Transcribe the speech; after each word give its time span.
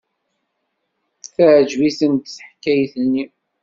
Teɛjeb-itent 1.35 2.35
teḥkayt-nni. 2.41 3.25